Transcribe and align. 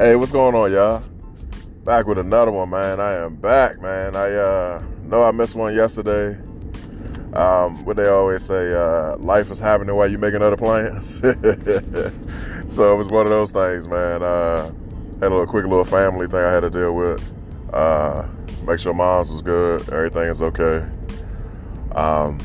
Hey, 0.00 0.16
what's 0.16 0.32
going 0.32 0.54
on, 0.54 0.72
y'all? 0.72 1.02
Back 1.84 2.06
with 2.06 2.16
another 2.16 2.50
one, 2.50 2.70
man. 2.70 3.00
I 3.00 3.16
am 3.16 3.36
back, 3.36 3.82
man. 3.82 4.16
I 4.16 4.32
uh, 4.32 4.82
know 5.02 5.22
I 5.22 5.30
missed 5.30 5.54
one 5.54 5.74
yesterday. 5.74 6.40
Um, 7.34 7.84
what 7.84 7.98
they 7.98 8.08
always 8.08 8.42
say, 8.42 8.72
uh, 8.72 9.18
life 9.18 9.50
is 9.50 9.58
happening 9.58 9.94
while 9.94 10.08
you're 10.08 10.18
making 10.18 10.40
other 10.40 10.56
plans. 10.56 11.16
so 12.74 12.94
it 12.94 12.96
was 12.96 13.08
one 13.08 13.26
of 13.26 13.30
those 13.30 13.52
things, 13.52 13.86
man. 13.86 14.22
Uh, 14.22 14.68
had 15.20 15.24
a 15.24 15.28
little 15.28 15.46
quick 15.46 15.66
little 15.66 15.84
family 15.84 16.26
thing 16.26 16.40
I 16.40 16.50
had 16.50 16.60
to 16.60 16.70
deal 16.70 16.94
with. 16.94 17.22
Uh, 17.70 18.26
make 18.66 18.78
sure 18.78 18.94
mom's 18.94 19.30
was 19.30 19.42
good, 19.42 19.86
everything 19.90 20.30
is 20.30 20.40
okay. 20.40 20.88
Um, 21.94 22.40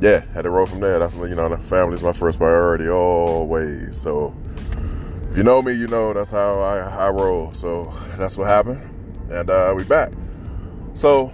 yeah, 0.00 0.24
had 0.32 0.44
to 0.44 0.50
roll 0.50 0.64
from 0.64 0.80
there. 0.80 0.98
That's 0.98 1.14
you 1.14 1.34
know, 1.34 1.50
the 1.50 1.58
family's 1.58 2.02
my 2.02 2.14
first 2.14 2.38
priority 2.38 2.88
always. 2.88 4.00
So 4.00 4.34
if 5.36 5.40
you 5.40 5.44
know 5.44 5.60
me, 5.60 5.74
you 5.74 5.86
know 5.86 6.14
that's 6.14 6.30
how 6.30 6.60
I, 6.60 6.78
I 6.78 7.10
roll. 7.10 7.52
So 7.52 7.92
that's 8.16 8.38
what 8.38 8.46
happened, 8.46 8.80
and 9.30 9.50
uh, 9.50 9.74
we 9.76 9.84
back. 9.84 10.10
So, 10.94 11.30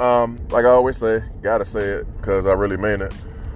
um, 0.00 0.40
like 0.48 0.64
I 0.64 0.70
always 0.70 0.96
say, 0.96 1.20
gotta 1.42 1.64
say 1.64 1.80
it 1.80 2.16
because 2.16 2.48
I 2.48 2.54
really 2.54 2.76
mean 2.76 3.02
it. 3.02 3.14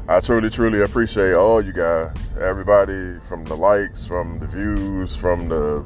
I 0.09 0.21
truly, 0.21 0.49
truly 0.49 0.83
appreciate 0.83 1.35
all 1.35 1.61
you 1.61 1.73
guys, 1.73 2.13
everybody 2.41 3.19
from 3.25 3.45
the 3.45 3.57
likes, 3.57 4.07
from 4.07 4.39
the 4.39 4.47
views, 4.47 5.17
from 5.17 5.49
the 5.49 5.85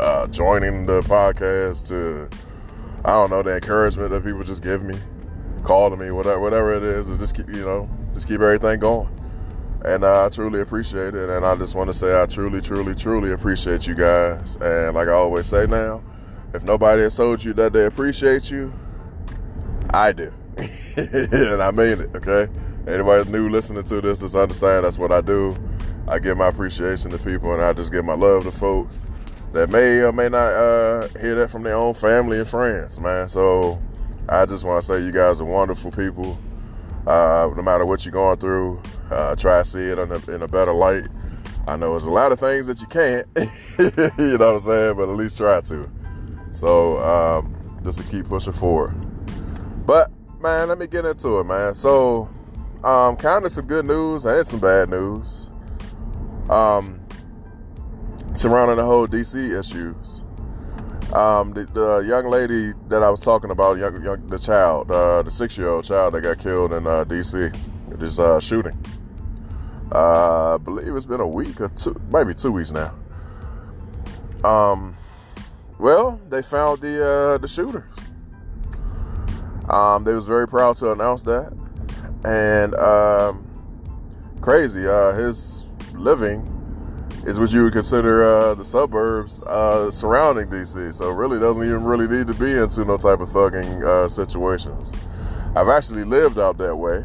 uh, 0.00 0.26
joining 0.26 0.86
the 0.86 1.02
podcast 1.02 1.86
to 1.90 2.28
I 3.04 3.12
don't 3.12 3.30
know 3.30 3.44
the 3.44 3.54
encouragement 3.54 4.10
that 4.10 4.24
people 4.24 4.42
just 4.42 4.64
give 4.64 4.82
me, 4.82 4.96
calling 5.62 6.00
me, 6.00 6.10
whatever, 6.10 6.40
whatever 6.40 6.74
it 6.74 6.82
is, 6.82 7.06
just 7.18 7.36
keep 7.36 7.46
you 7.46 7.64
know, 7.64 7.88
just 8.14 8.26
keep 8.26 8.40
everything 8.40 8.80
going 8.80 9.08
and 9.84 10.04
I 10.04 10.28
truly 10.28 10.60
appreciate 10.60 11.14
it. 11.14 11.28
And 11.28 11.44
I 11.44 11.56
just 11.56 11.74
want 11.74 11.88
to 11.88 11.94
say 11.94 12.20
I 12.20 12.26
truly, 12.26 12.60
truly, 12.60 12.94
truly 12.94 13.32
appreciate 13.32 13.86
you 13.86 13.94
guys. 13.94 14.56
And 14.56 14.94
like 14.94 15.08
I 15.08 15.12
always 15.12 15.46
say 15.46 15.66
now, 15.66 16.02
if 16.54 16.62
nobody 16.64 17.02
has 17.02 17.16
told 17.16 17.42
you 17.42 17.52
that 17.54 17.72
they 17.72 17.86
appreciate 17.86 18.50
you, 18.50 18.72
I 19.92 20.12
do, 20.12 20.32
and 20.96 21.62
I 21.62 21.70
mean 21.70 22.00
it. 22.00 22.10
Okay, 22.16 22.48
anybody 22.86 23.30
new 23.30 23.48
listening 23.48 23.84
to 23.84 24.00
this 24.00 24.20
just 24.20 24.34
understand 24.34 24.84
that's 24.84 24.98
what 24.98 25.12
I 25.12 25.20
do. 25.20 25.56
I 26.08 26.18
give 26.18 26.36
my 26.36 26.48
appreciation 26.48 27.10
to 27.10 27.18
people, 27.18 27.52
and 27.52 27.62
I 27.62 27.72
just 27.72 27.92
give 27.92 28.04
my 28.04 28.14
love 28.14 28.44
to 28.44 28.52
folks 28.52 29.04
that 29.52 29.70
may 29.70 30.00
or 30.00 30.12
may 30.12 30.28
not 30.28 30.52
uh, 30.52 31.08
hear 31.20 31.36
that 31.36 31.50
from 31.50 31.62
their 31.62 31.76
own 31.76 31.94
family 31.94 32.38
and 32.38 32.48
friends, 32.48 32.98
man. 32.98 33.28
So 33.28 33.80
I 34.28 34.46
just 34.46 34.64
want 34.64 34.82
to 34.82 34.86
say 34.86 35.04
you 35.04 35.12
guys 35.12 35.40
are 35.40 35.44
wonderful 35.44 35.92
people. 35.92 36.36
Uh, 37.06 37.50
no 37.54 37.62
matter 37.62 37.84
what 37.84 38.04
you're 38.04 38.12
going 38.12 38.38
through, 38.38 38.80
uh, 39.10 39.36
try 39.36 39.58
to 39.58 39.64
see 39.64 39.80
it 39.80 39.98
in 39.98 40.10
a, 40.10 40.30
in 40.34 40.42
a, 40.42 40.48
better 40.48 40.72
light. 40.72 41.04
I 41.68 41.76
know 41.76 41.90
there's 41.90 42.04
a 42.04 42.10
lot 42.10 42.32
of 42.32 42.40
things 42.40 42.66
that 42.66 42.80
you 42.80 42.86
can't, 42.86 43.26
you 44.18 44.38
know 44.38 44.46
what 44.46 44.54
I'm 44.54 44.58
saying, 44.58 44.96
but 44.96 45.08
at 45.08 45.16
least 45.16 45.36
try 45.36 45.60
to. 45.60 45.90
So 46.50 46.98
um, 46.98 47.80
just 47.84 48.00
to 48.00 48.04
keep 48.08 48.26
pushing 48.26 48.54
forward. 48.54 48.94
But 49.86 50.10
man, 50.40 50.68
let 50.68 50.78
me 50.78 50.86
get 50.86 51.04
into 51.04 51.40
it, 51.40 51.44
man. 51.44 51.74
So, 51.74 52.28
um, 52.82 53.16
kind 53.16 53.44
of 53.44 53.52
some 53.52 53.66
good 53.66 53.84
news 53.84 54.24
and 54.24 54.46
some 54.46 54.60
bad 54.60 54.88
news. 54.88 55.48
Um, 56.48 57.00
surrounding 58.34 58.78
the 58.78 58.84
whole 58.84 59.06
DC 59.06 59.58
issues. 59.58 60.23
Um, 61.14 61.52
the, 61.52 61.64
the, 61.66 61.98
young 61.98 62.26
lady 62.26 62.72
that 62.88 63.04
I 63.04 63.08
was 63.08 63.20
talking 63.20 63.52
about, 63.52 63.78
young, 63.78 64.02
young, 64.02 64.26
the 64.26 64.38
child, 64.38 64.90
uh, 64.90 65.22
the 65.22 65.30
six-year-old 65.30 65.84
child 65.84 66.14
that 66.14 66.22
got 66.22 66.38
killed 66.38 66.72
in 66.72 66.88
uh, 66.88 67.04
D.C. 67.04 67.50
this 67.90 68.18
uh, 68.18 68.40
shooting. 68.40 68.76
Uh, 69.92 70.56
I 70.56 70.58
believe 70.58 70.96
it's 70.96 71.06
been 71.06 71.20
a 71.20 71.26
week 71.26 71.60
or 71.60 71.68
two, 71.68 71.94
maybe 72.10 72.34
two 72.34 72.50
weeks 72.50 72.72
now. 72.72 72.92
Um, 74.42 74.96
well, 75.78 76.20
they 76.30 76.42
found 76.42 76.80
the 76.80 77.04
uh, 77.06 77.38
the 77.38 77.46
shooter. 77.46 77.88
Um, 79.68 80.02
they 80.02 80.14
was 80.14 80.26
very 80.26 80.48
proud 80.48 80.74
to 80.76 80.90
announce 80.90 81.22
that, 81.22 81.52
and 82.24 82.74
um, 82.74 83.46
crazy. 84.40 84.86
Uh, 84.86 85.12
his 85.12 85.66
living 85.92 86.53
is 87.26 87.40
what 87.40 87.52
you 87.52 87.64
would 87.64 87.72
consider 87.72 88.22
uh, 88.24 88.54
the 88.54 88.64
suburbs 88.64 89.42
uh, 89.44 89.90
surrounding 89.90 90.46
DC. 90.48 90.94
So 90.94 91.10
really 91.10 91.40
doesn't 91.40 91.62
even 91.62 91.84
really 91.84 92.06
need 92.06 92.26
to 92.26 92.34
be 92.34 92.52
into 92.52 92.84
no 92.84 92.96
type 92.98 93.20
of 93.20 93.30
thugging 93.30 93.82
uh, 93.82 94.08
situations. 94.08 94.92
I've 95.56 95.68
actually 95.68 96.04
lived 96.04 96.38
out 96.38 96.58
that 96.58 96.76
way. 96.76 97.04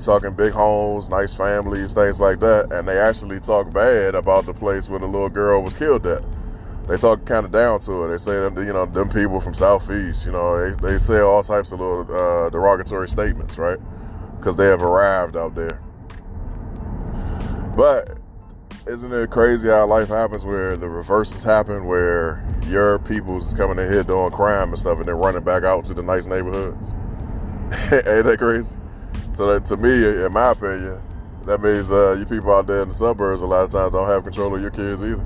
Talking 0.00 0.34
big 0.34 0.52
homes, 0.52 1.08
nice 1.08 1.32
families, 1.32 1.94
things 1.94 2.20
like 2.20 2.38
that, 2.40 2.70
and 2.72 2.86
they 2.86 2.98
actually 2.98 3.40
talk 3.40 3.72
bad 3.72 4.14
about 4.14 4.44
the 4.44 4.52
place 4.52 4.90
where 4.90 4.98
the 4.98 5.06
little 5.06 5.30
girl 5.30 5.62
was 5.62 5.72
killed 5.72 6.06
at. 6.06 6.22
They 6.86 6.98
talk 6.98 7.24
kind 7.24 7.46
of 7.46 7.52
down 7.52 7.80
to 7.80 8.04
it. 8.04 8.08
They 8.08 8.18
say 8.18 8.40
them, 8.40 8.58
you 8.58 8.74
know, 8.74 8.84
them 8.84 9.08
people 9.08 9.40
from 9.40 9.54
Southeast, 9.54 10.26
you 10.26 10.32
know, 10.32 10.76
they, 10.76 10.88
they 10.88 10.98
say 10.98 11.20
all 11.20 11.42
types 11.42 11.72
of 11.72 11.80
little 11.80 12.02
uh, 12.02 12.50
derogatory 12.50 13.08
statements, 13.08 13.56
right? 13.56 13.78
Because 14.36 14.56
they 14.56 14.66
have 14.66 14.82
arrived 14.82 15.36
out 15.36 15.54
there. 15.54 15.80
But 17.74 18.20
isn't 18.86 19.12
it 19.12 19.30
crazy 19.30 19.68
how 19.68 19.86
life 19.86 20.08
happens 20.08 20.44
where 20.44 20.76
the 20.76 20.88
reverses 20.88 21.42
happen, 21.42 21.86
where 21.86 22.44
your 22.66 22.98
people's 22.98 23.54
coming 23.54 23.78
in 23.78 23.90
here 23.90 24.02
doing 24.02 24.30
crime 24.30 24.68
and 24.68 24.78
stuff, 24.78 24.98
and 24.98 25.08
then 25.08 25.14
running 25.14 25.42
back 25.42 25.62
out 25.62 25.84
to 25.86 25.94
the 25.94 26.02
nice 26.02 26.26
neighborhoods? 26.26 26.90
Ain't 27.92 28.26
that 28.26 28.36
crazy? 28.38 28.76
So 29.32 29.46
that 29.46 29.64
to 29.66 29.76
me, 29.76 30.24
in 30.24 30.32
my 30.32 30.50
opinion, 30.50 31.00
that 31.46 31.62
means 31.62 31.90
uh, 31.92 32.12
you 32.12 32.26
people 32.26 32.52
out 32.52 32.66
there 32.66 32.82
in 32.82 32.88
the 32.88 32.94
suburbs 32.94 33.42
a 33.42 33.46
lot 33.46 33.64
of 33.64 33.70
times 33.70 33.92
don't 33.92 34.08
have 34.08 34.22
control 34.22 34.54
of 34.54 34.60
your 34.60 34.70
kids 34.70 35.02
either. 35.02 35.24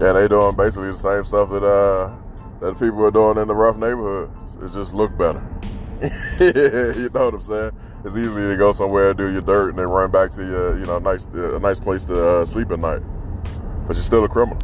Yeah, 0.00 0.12
they 0.12 0.28
doing 0.28 0.54
basically 0.54 0.90
the 0.90 0.96
same 0.96 1.24
stuff 1.24 1.48
that 1.50 1.64
uh, 1.64 2.14
that 2.60 2.78
people 2.78 3.04
are 3.04 3.10
doing 3.10 3.38
in 3.38 3.48
the 3.48 3.54
rough 3.54 3.76
neighborhoods. 3.76 4.56
It 4.62 4.72
just 4.72 4.94
look 4.94 5.16
better. 5.16 5.44
you 6.40 7.10
know 7.12 7.24
what 7.24 7.34
I'm 7.34 7.42
saying? 7.42 7.72
It's 8.04 8.16
easy 8.16 8.34
to 8.34 8.56
go 8.56 8.72
somewhere 8.72 9.12
do 9.12 9.30
your 9.30 9.40
dirt 9.42 9.70
and 9.70 9.78
then 9.78 9.88
run 9.88 10.10
back 10.10 10.30
to 10.32 10.44
your, 10.44 10.78
you 10.78 10.86
know, 10.86 10.98
nice, 10.98 11.24
a 11.26 11.58
nice 11.58 11.80
place 11.80 12.04
to 12.06 12.28
uh, 12.28 12.44
sleep 12.44 12.70
at 12.70 12.78
night. 12.78 13.00
But 13.86 13.96
you're 13.96 14.04
still 14.04 14.24
a 14.24 14.28
criminal. 14.28 14.60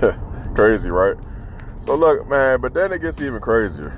Crazy, 0.54 0.90
right? 0.90 1.16
So 1.80 1.94
look, 1.94 2.28
man, 2.28 2.60
but 2.60 2.74
then 2.74 2.92
it 2.92 3.00
gets 3.00 3.20
even 3.20 3.40
crazier. 3.40 3.96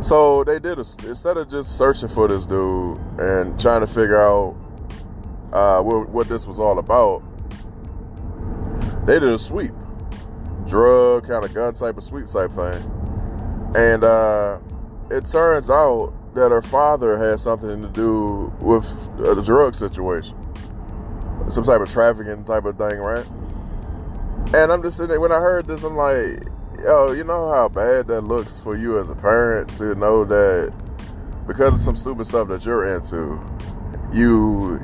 So 0.00 0.44
they 0.44 0.58
did 0.58 0.78
a, 0.78 0.84
instead 1.06 1.36
of 1.36 1.48
just 1.48 1.76
searching 1.76 2.08
for 2.08 2.28
this 2.28 2.46
dude 2.46 2.98
and 3.18 3.58
trying 3.60 3.80
to 3.80 3.86
figure 3.86 4.20
out 4.20 4.56
uh, 5.52 5.82
what, 5.82 6.08
what 6.08 6.28
this 6.28 6.46
was 6.46 6.58
all 6.58 6.78
about, 6.78 7.22
they 9.06 9.18
did 9.18 9.28
a 9.28 9.38
sweep, 9.38 9.72
drug 10.66 11.26
kind 11.26 11.44
of 11.44 11.52
gun 11.52 11.74
type 11.74 11.96
of 11.96 12.04
sweep 12.04 12.28
type 12.28 12.50
thing, 12.52 13.72
and 13.74 14.04
uh, 14.04 14.58
it 15.10 15.26
turns 15.26 15.70
out 15.70 16.12
that 16.34 16.50
her 16.50 16.62
father 16.62 17.16
had 17.18 17.40
something 17.40 17.82
to 17.82 17.88
do 17.88 18.52
with 18.60 19.16
the 19.16 19.42
drug 19.42 19.74
situation, 19.74 20.36
some 21.48 21.64
type 21.64 21.80
of 21.80 21.88
trafficking 21.88 22.44
type 22.44 22.64
of 22.64 22.76
thing, 22.76 22.98
right? 22.98 23.26
And 24.54 24.72
I'm 24.72 24.82
just 24.82 24.96
sitting 24.96 25.10
there, 25.10 25.20
when 25.20 25.32
I 25.32 25.40
heard 25.40 25.66
this, 25.66 25.84
I'm 25.84 25.96
like, 25.96 26.44
yo, 26.82 27.12
you 27.12 27.24
know 27.24 27.50
how 27.50 27.68
bad 27.68 28.06
that 28.06 28.22
looks 28.22 28.58
for 28.58 28.76
you 28.76 28.98
as 28.98 29.10
a 29.10 29.14
parent 29.14 29.70
to 29.74 29.94
know 29.94 30.24
that 30.24 30.72
because 31.46 31.74
of 31.74 31.80
some 31.80 31.96
stupid 31.96 32.26
stuff 32.26 32.48
that 32.48 32.64
you're 32.64 32.94
into, 32.94 33.40
you 34.12 34.80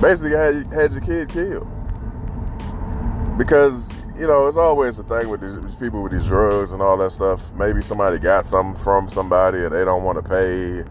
basically 0.00 0.36
had, 0.36 0.66
had 0.72 0.92
your 0.92 1.00
kid 1.00 1.28
killed. 1.28 1.68
Because 3.36 3.90
you 4.18 4.26
know, 4.26 4.46
it's 4.46 4.56
always 4.56 4.96
the 4.96 5.02
thing 5.02 5.28
with 5.28 5.40
these 5.40 5.74
people 5.76 6.02
with 6.02 6.12
these 6.12 6.26
drugs 6.26 6.72
and 6.72 6.80
all 6.80 6.96
that 6.96 7.10
stuff. 7.10 7.52
Maybe 7.54 7.82
somebody 7.82 8.18
got 8.18 8.48
something 8.48 8.82
from 8.82 9.08
somebody 9.08 9.58
and 9.58 9.72
they 9.72 9.84
don't 9.84 10.04
want 10.04 10.22
to 10.22 10.28
pay. 10.28 10.84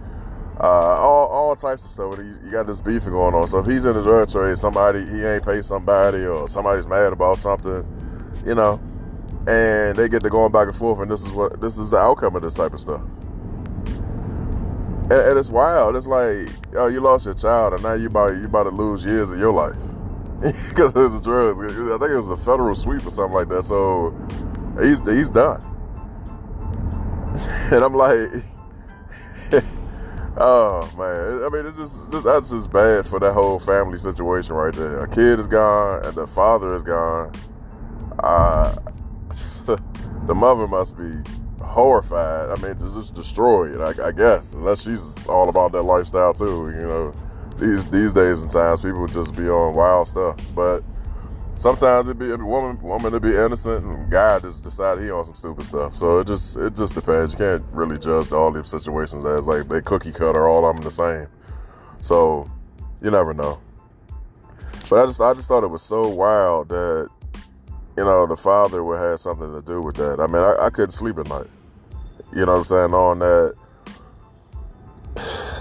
Uh, 0.60 0.64
all, 0.64 1.28
all 1.28 1.56
types 1.56 1.84
of 1.84 1.92
stuff. 1.92 2.18
You 2.18 2.52
got 2.52 2.68
this 2.68 2.80
beefing 2.80 3.12
going 3.12 3.34
on. 3.34 3.48
So 3.48 3.60
if 3.60 3.66
he's 3.66 3.84
in 3.86 3.96
the 3.96 4.02
drug 4.02 4.30
trade, 4.30 4.58
somebody 4.58 5.06
he 5.06 5.24
ain't 5.24 5.44
paid 5.44 5.66
somebody 5.66 6.26
or 6.26 6.48
somebody's 6.48 6.88
mad 6.88 7.14
about 7.14 7.40
something, 7.40 7.84
you 8.46 8.56
know, 8.56 8.80
and 9.48 9.98
they 9.98 10.08
get 10.08 10.22
to 10.22 10.30
going 10.30 10.52
back 10.52 10.68
and 10.68 10.76
forth, 10.76 11.00
and 11.00 11.12
this 11.12 11.26
is 11.26 11.32
what 11.32 11.60
this 11.60 11.78
is 11.78 11.90
the 11.90 11.98
outcome 11.98 12.36
of 12.36 12.42
this 12.42 12.54
type 12.54 12.74
of 12.74 12.80
stuff. 12.80 13.02
And, 15.10 15.12
and 15.12 15.38
it's 15.38 15.50
wild. 15.50 15.98
It's 15.98 16.08
like, 16.08 16.48
oh, 16.76 16.88
you 16.88 17.02
lost 17.02 17.26
your 17.26 17.36
child, 17.36 17.74
and 17.74 17.84
now 17.84 17.94
you 17.94 18.08
about 18.08 18.36
you 18.36 18.46
about 18.46 18.64
to 18.64 18.70
lose 18.70 19.04
years 19.04 19.30
of 19.32 19.38
your 19.38 19.52
life 19.52 19.76
because 20.70 20.92
it 20.92 20.98
was 20.98 21.22
drugs. 21.22 21.60
I 21.60 21.98
think 21.98 22.12
it 22.12 22.18
was 22.18 22.30
a 22.30 22.38
federal 22.38 22.76
sweep 22.76 23.06
or 23.06 23.12
something 23.12 23.34
like 23.34 23.48
that. 23.50 23.64
So 23.64 24.14
he's 24.82 25.00
he's 25.08 25.30
done. 25.30 25.62
And 27.72 27.84
I'm 27.84 27.94
like, 27.96 28.30
oh 30.38 30.90
man. 30.98 31.44
I 31.44 31.50
mean, 31.50 31.66
it's 31.66 31.78
just, 31.78 32.12
just 32.12 32.24
that's 32.24 32.52
just 32.52 32.72
bad 32.72 33.06
for 33.06 33.20
that 33.20 33.34
whole 33.34 33.60
family 33.60 33.98
situation 33.98 34.56
right 34.56 34.74
there. 34.74 35.04
A 35.04 35.08
kid 35.08 35.40
is 35.40 35.48
gone 35.48 36.06
and 36.06 36.16
the 36.16 36.28
father 36.28 36.74
is 36.76 36.84
gone. 36.84 37.34
Uh, 38.20 38.76
the 40.28 40.36
mother 40.36 40.68
must 40.68 40.98
be 40.98 41.12
horrified. 41.62 42.50
I 42.50 42.62
mean, 42.62 42.80
just 42.80 43.16
destroyed. 43.16 43.82
I, 43.82 44.08
I 44.08 44.12
guess 44.12 44.54
unless 44.54 44.84
she's 44.84 45.26
all 45.28 45.50
about 45.50 45.72
that 45.74 45.84
lifestyle 45.84 46.34
too. 46.34 46.72
You 46.74 46.88
know, 46.88 47.14
these 47.60 47.86
these 47.88 48.14
days 48.14 48.42
and 48.42 48.52
times, 48.52 48.82
people 48.82 49.08
just 49.08 49.36
be 49.36 49.50
on 49.50 49.76
wild 49.76 50.08
stuff. 50.08 50.38
But 50.56 50.82
sometimes 51.58 52.08
it 52.08 52.20
be 52.20 52.32
a 52.32 52.38
woman 52.38 52.82
woman 52.82 53.12
to 53.14 53.20
be 53.20 53.36
innocent, 53.36 53.86
and 53.86 54.12
guy 54.12 54.40
just 54.40 54.64
decide 54.64 55.00
he 55.00 55.10
on 55.10 55.26
some 55.26 55.36
stupid 55.36 55.66
stuff. 55.66 55.96
So 55.96 56.20
it 56.20 56.28
just 56.28 56.58
it 56.58 56.76
just 56.76 56.96
depends. 56.96 57.34
You 57.34 57.38
can't 57.38 57.64
really 57.72 57.98
judge 57.98 58.32
all 58.32 58.52
these 58.52 58.68
situations 58.68 59.26
as 59.26 59.48
like 59.48 59.68
they 59.68 59.82
cookie 59.82 60.12
cutter, 60.12 60.48
all 60.48 60.68
of 60.68 60.76
them 60.76 60.84
the 60.84 60.92
same. 60.92 61.28
So 62.02 62.50
you 63.02 63.12
never 63.12 63.34
know. 63.34 63.60
But 64.90 65.04
I 65.04 65.06
just 65.06 65.22
I 65.22 65.34
just 65.34 65.48
thought 65.48 65.64
it 65.64 65.70
was 65.70 65.82
so 65.82 66.08
wild 66.08 66.70
that 66.70 67.10
you 67.98 68.04
know 68.04 68.28
the 68.28 68.36
father 68.36 68.84
would 68.84 69.00
have 69.00 69.20
something 69.20 69.52
to 69.54 69.62
do 69.62 69.82
with 69.82 69.96
that. 69.96 70.20
I 70.20 70.28
mean, 70.28 70.44
I, 70.44 70.66
I 70.66 70.70
couldn't 70.70 70.92
sleep 70.92 71.18
at 71.18 71.28
night. 71.28 71.48
You 72.34 72.46
know 72.46 72.54
what 72.54 72.58
I'm 72.60 72.64
saying? 72.66 72.94
On 72.94 73.20
that 73.20 73.56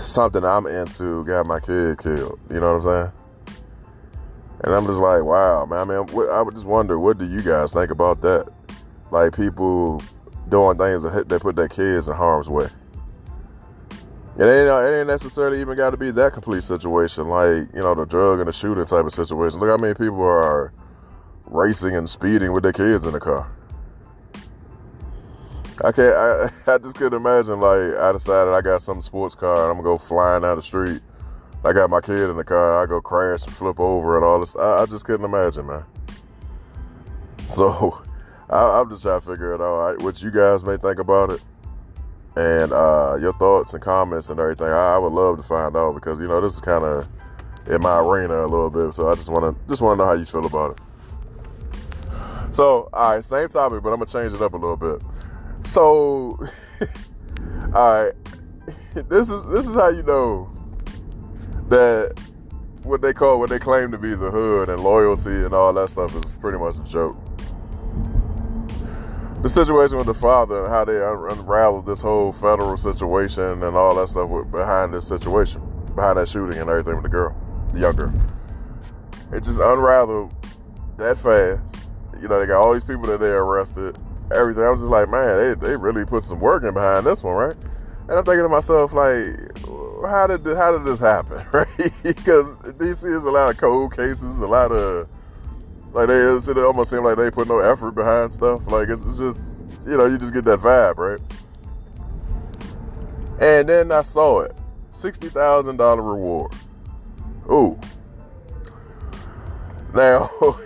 something 0.06 0.44
I'm 0.44 0.66
into 0.66 1.24
got 1.24 1.46
my 1.46 1.60
kid 1.60 1.98
killed. 1.98 2.38
You 2.50 2.60
know 2.60 2.78
what 2.78 2.86
I'm 2.86 2.92
saying? 3.04 3.12
And 4.64 4.74
I'm 4.74 4.86
just 4.86 5.00
like, 5.00 5.22
wow, 5.22 5.66
man. 5.66 5.78
I 5.78 5.84
mean, 5.84 6.06
what, 6.14 6.30
I 6.30 6.40
would 6.40 6.54
just 6.54 6.66
wonder, 6.66 6.98
what 6.98 7.18
do 7.18 7.26
you 7.26 7.42
guys 7.42 7.72
think 7.72 7.90
about 7.90 8.22
that? 8.22 8.48
Like 9.10 9.36
people 9.36 10.02
doing 10.48 10.78
things 10.78 11.02
that 11.02 11.28
they 11.28 11.38
put 11.38 11.56
their 11.56 11.68
kids 11.68 12.08
in 12.08 12.14
harm's 12.14 12.48
way. 12.48 12.68
It 14.36 14.42
ain't, 14.42 14.68
it 14.68 14.98
ain't 14.98 15.06
necessarily 15.06 15.60
even 15.60 15.76
got 15.76 15.90
to 15.90 15.96
be 15.96 16.10
that 16.10 16.32
complete 16.32 16.64
situation, 16.64 17.28
like 17.28 17.72
you 17.72 17.82
know 17.82 17.94
the 17.94 18.04
drug 18.04 18.40
and 18.40 18.48
the 18.48 18.52
shooting 18.52 18.84
type 18.84 19.04
of 19.04 19.12
situation. 19.12 19.60
Look 19.60 19.70
how 19.70 19.76
many 19.76 19.94
people 19.94 20.24
are 20.24 20.72
racing 21.46 21.94
and 21.94 22.10
speeding 22.10 22.52
with 22.52 22.64
their 22.64 22.72
kids 22.72 23.04
in 23.04 23.12
the 23.12 23.20
car. 23.20 23.48
I 25.82 25.90
can't. 25.90 26.14
I, 26.14 26.50
I 26.74 26.78
just 26.78 26.96
couldn't 26.96 27.18
imagine. 27.18 27.60
Like 27.60 27.96
I 27.98 28.12
decided 28.12 28.52
I 28.52 28.60
got 28.60 28.82
some 28.82 29.00
sports 29.00 29.34
car 29.34 29.62
and 29.62 29.70
I'm 29.70 29.84
gonna 29.84 29.96
go 29.96 29.98
flying 29.98 30.42
down 30.42 30.56
the 30.56 30.62
street. 30.62 31.00
I 31.64 31.72
got 31.72 31.88
my 31.88 32.00
kid 32.00 32.30
in 32.30 32.36
the 32.36 32.44
car. 32.44 32.82
I 32.82 32.86
go 32.86 33.00
crash 33.00 33.44
and 33.44 33.54
flip 33.54 33.80
over 33.80 34.16
and 34.16 34.24
all 34.24 34.38
this. 34.38 34.54
I, 34.54 34.82
I 34.82 34.86
just 34.86 35.04
couldn't 35.06 35.24
imagine, 35.24 35.66
man. 35.66 35.84
So 37.50 38.02
I, 38.50 38.80
am 38.80 38.90
just 38.90 39.02
trying 39.02 39.20
to 39.20 39.26
figure 39.26 39.54
it 39.54 39.60
out. 39.60 40.02
What 40.02 40.22
you 40.22 40.30
guys 40.30 40.64
may 40.64 40.76
think 40.76 40.98
about 40.98 41.30
it, 41.30 41.42
and 42.36 42.72
uh, 42.72 43.16
your 43.20 43.32
thoughts 43.34 43.72
and 43.72 43.82
comments 43.82 44.28
and 44.28 44.38
everything. 44.38 44.68
I, 44.68 44.94
I 44.94 44.98
would 44.98 45.12
love 45.12 45.38
to 45.38 45.42
find 45.42 45.76
out 45.76 45.94
because 45.94 46.20
you 46.20 46.28
know 46.28 46.40
this 46.40 46.54
is 46.54 46.60
kind 46.60 46.84
of 46.84 47.08
in 47.66 47.80
my 47.80 47.98
arena 47.98 48.44
a 48.44 48.46
little 48.46 48.70
bit. 48.70 48.94
So 48.94 49.08
I 49.08 49.14
just 49.14 49.30
want 49.30 49.56
to 49.56 49.68
just 49.68 49.82
want 49.82 49.98
to 49.98 50.04
know 50.04 50.10
how 50.10 50.14
you 50.14 50.26
feel 50.26 50.44
about 50.44 50.72
it. 50.72 52.54
So 52.54 52.88
all 52.92 53.14
right, 53.14 53.24
same 53.24 53.48
topic, 53.48 53.82
but 53.82 53.88
I'm 53.88 53.96
gonna 53.96 54.06
change 54.06 54.32
it 54.32 54.42
up 54.42 54.52
a 54.52 54.56
little 54.56 54.76
bit. 54.76 55.02
So, 55.64 56.38
all 57.74 58.02
right, 58.02 58.12
this 59.08 59.30
is 59.30 59.48
this 59.48 59.66
is 59.66 59.74
how 59.74 59.88
you 59.88 60.02
know 60.02 60.50
that 61.68 62.20
what 62.82 63.00
they 63.00 63.14
call 63.14 63.38
what 63.38 63.48
they 63.48 63.58
claim 63.58 63.90
to 63.90 63.96
be 63.96 64.10
the 64.10 64.30
hood 64.30 64.68
and 64.68 64.84
loyalty 64.84 65.30
and 65.30 65.54
all 65.54 65.72
that 65.72 65.88
stuff 65.88 66.14
is 66.16 66.34
pretty 66.34 66.58
much 66.58 66.76
a 66.76 66.84
joke. 66.84 67.16
The 69.42 69.48
situation 69.48 69.96
with 69.96 70.06
the 70.06 70.14
father 70.14 70.64
and 70.64 70.68
how 70.68 70.84
they 70.84 71.00
unraveled 71.02 71.86
this 71.86 72.02
whole 72.02 72.32
federal 72.32 72.76
situation 72.76 73.62
and 73.62 73.76
all 73.76 73.94
that 73.94 74.08
stuff 74.08 74.30
behind 74.50 74.92
this 74.92 75.08
situation, 75.08 75.62
behind 75.94 76.18
that 76.18 76.28
shooting 76.28 76.58
and 76.58 76.68
everything 76.68 76.94
with 76.94 77.04
the 77.04 77.08
girl, 77.08 77.34
the 77.72 77.80
young 77.80 77.96
girl. 77.96 78.12
It 79.32 79.44
just 79.44 79.60
unraveled 79.60 80.34
that 80.98 81.16
fast. 81.16 81.86
You 82.20 82.28
know, 82.28 82.38
they 82.38 82.46
got 82.46 82.60
all 82.60 82.74
these 82.74 82.84
people 82.84 83.04
that 83.04 83.20
they 83.20 83.30
arrested 83.30 83.98
everything. 84.32 84.64
I 84.64 84.70
was 84.70 84.80
just 84.80 84.90
like, 84.90 85.08
man, 85.08 85.58
they, 85.60 85.68
they 85.68 85.76
really 85.76 86.04
put 86.04 86.24
some 86.24 86.40
work 86.40 86.64
in 86.64 86.74
behind 86.74 87.06
this 87.06 87.22
one, 87.22 87.34
right? 87.34 87.56
And 88.08 88.18
I'm 88.18 88.24
thinking 88.24 88.42
to 88.42 88.48
myself, 88.48 88.92
like, 88.92 89.56
how 90.06 90.26
did 90.26 90.46
how 90.56 90.72
did 90.72 90.84
this 90.84 91.00
happen, 91.00 91.44
right? 91.52 91.66
because 92.02 92.56
DC 92.58 93.04
is 93.04 93.24
a 93.24 93.30
lot 93.30 93.50
of 93.50 93.56
cold 93.56 93.96
cases, 93.96 94.40
a 94.40 94.46
lot 94.46 94.72
of 94.72 95.08
like 95.92 96.08
they 96.08 96.20
it 96.20 96.58
almost 96.58 96.90
seems 96.90 97.02
like 97.02 97.16
they 97.16 97.30
put 97.30 97.48
no 97.48 97.60
effort 97.60 97.92
behind 97.92 98.32
stuff. 98.32 98.70
Like 98.70 98.88
it's, 98.88 99.06
it's 99.06 99.18
just 99.18 99.62
you 99.86 99.96
know 99.96 100.06
you 100.06 100.18
just 100.18 100.34
get 100.34 100.44
that 100.44 100.58
vibe, 100.58 100.98
right? 100.98 101.20
And 103.40 103.68
then 103.68 103.90
I 103.90 104.02
saw 104.02 104.40
it, 104.40 104.52
sixty 104.92 105.28
thousand 105.28 105.78
dollar 105.78 106.02
reward. 106.02 106.52
Ooh. 107.50 107.78
Now, 109.94 110.28